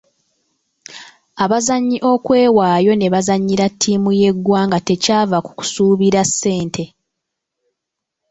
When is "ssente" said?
6.29-6.83